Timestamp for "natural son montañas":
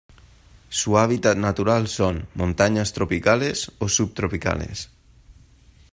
1.37-2.91